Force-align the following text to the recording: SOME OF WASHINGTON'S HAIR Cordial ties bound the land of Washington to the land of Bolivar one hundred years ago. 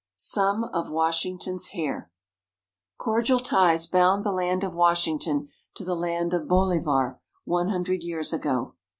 SOME 0.17 0.63
OF 0.63 0.89
WASHINGTON'S 0.89 1.67
HAIR 1.73 2.09
Cordial 2.97 3.37
ties 3.39 3.85
bound 3.85 4.23
the 4.23 4.31
land 4.31 4.63
of 4.63 4.73
Washington 4.73 5.49
to 5.75 5.83
the 5.83 5.93
land 5.93 6.33
of 6.33 6.47
Bolivar 6.47 7.19
one 7.45 7.69
hundred 7.69 8.01
years 8.01 8.33
ago. 8.33 8.73